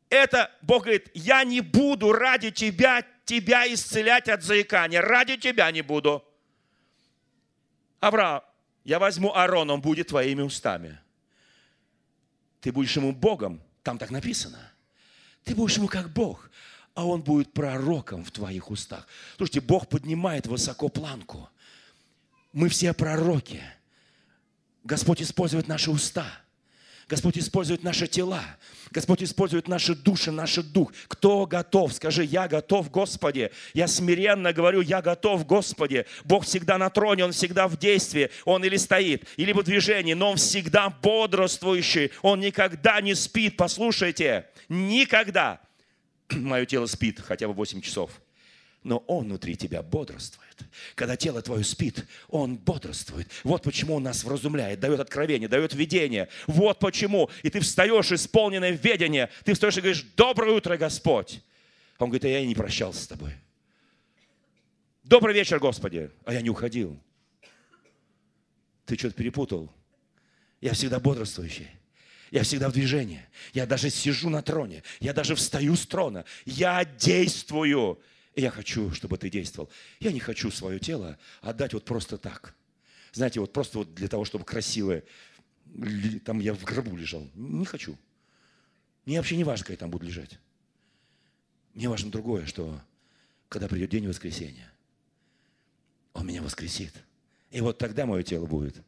[0.09, 5.01] это Бог говорит, я не буду ради тебя, тебя исцелять от заикания.
[5.01, 6.24] Ради тебя не буду.
[7.99, 8.43] Авраам,
[8.85, 11.01] я возьму Аарон, он будет твоими устами.
[12.61, 14.59] Ты будешь ему Богом, там так написано.
[15.45, 16.51] Ты будешь ему как Бог,
[16.95, 19.07] а он будет пророком в твоих устах.
[19.37, 21.49] Слушайте, Бог поднимает высоко планку.
[22.53, 23.63] Мы все пророки.
[24.85, 26.27] Господь использует наши уста–
[27.11, 28.41] Господь использует наши тела.
[28.93, 30.93] Господь использует наши души, наш дух.
[31.09, 31.93] Кто готов?
[31.93, 33.51] Скажи, я готов, Господи.
[33.75, 36.07] Я смиренно говорю, я готов, Господи.
[36.23, 38.31] Бог всегда на троне, Он всегда в действии.
[38.45, 42.13] Он или стоит, или в движении, но Он всегда бодрствующий.
[42.23, 43.57] Он никогда не спит.
[43.57, 45.61] Послушайте, никогда.
[46.31, 48.21] Мое тело спит хотя бы 8 часов
[48.83, 50.50] но Он внутри тебя бодрствует.
[50.95, 53.29] Когда тело твое спит, Он бодрствует.
[53.45, 56.29] Вот почему Он нас вразумляет, дает откровение, дает видение.
[56.47, 57.31] Вот почему.
[57.43, 59.31] И ты встаешь, исполненное ведение.
[59.45, 61.41] Ты встаешь и говоришь, доброе утро, Господь.
[61.99, 63.33] Он говорит, а я и не прощался с тобой.
[65.05, 66.11] Добрый вечер, Господи.
[66.25, 66.99] А я не уходил.
[68.87, 69.73] Ты что-то перепутал.
[70.61, 71.69] Я всегда бодрствующий.
[72.31, 73.25] Я всегда в движении.
[73.53, 74.83] Я даже сижу на троне.
[75.01, 76.25] Я даже встаю с трона.
[76.45, 78.01] Я действую.
[78.41, 79.68] Я хочу, чтобы ты действовал.
[80.01, 82.55] Я не хочу свое тело отдать вот просто так.
[83.12, 85.05] Знаете, вот просто вот для того, чтобы красивое,
[86.24, 87.28] там я в гробу лежал.
[87.34, 87.99] Не хочу.
[89.05, 90.38] Мне вообще не важно, как я там буду лежать.
[91.74, 92.80] Мне важно другое, что
[93.51, 94.72] когда придет день воскресения,
[96.14, 96.95] Он меня воскресит.
[97.51, 98.80] И вот тогда мое тело будет,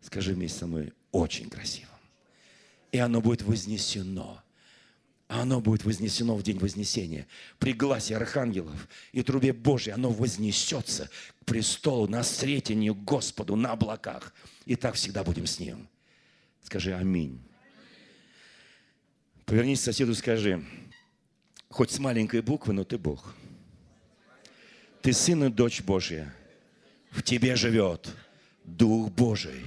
[0.00, 1.88] скажи вместе со мной, очень красивым.
[2.90, 4.42] И оно будет вознесено
[5.30, 7.28] а оно будет вознесено в день Вознесения.
[7.60, 11.08] При гласе архангелов и трубе Божьей оно вознесется
[11.40, 14.34] к престолу, на сретению Господу на облаках.
[14.66, 15.88] И так всегда будем с Ним.
[16.64, 17.40] Скажи аминь.
[19.44, 20.64] Повернись к соседу, скажи,
[21.68, 23.36] хоть с маленькой буквы, но ты Бог.
[25.00, 26.34] Ты сын и дочь Божья.
[27.12, 28.12] В тебе живет
[28.64, 29.62] Дух Божий.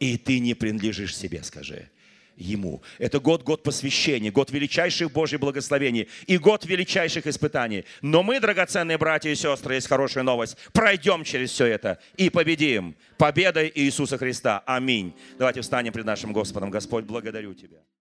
[0.00, 1.90] И ты не принадлежишь себе, скажи.
[2.36, 2.82] Ему.
[2.98, 7.84] Это год, год посвящения, год величайших Божьих благословений и год величайших испытаний.
[8.00, 12.96] Но мы, драгоценные братья и сестры, есть хорошая новость, пройдем через все это и победим
[13.18, 14.62] победой Иисуса Христа.
[14.66, 15.14] Аминь.
[15.38, 16.70] Давайте встанем пред нашим Господом.
[16.70, 17.78] Господь, благодарю Тебя.